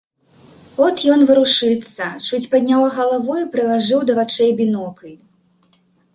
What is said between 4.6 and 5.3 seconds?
бінокль.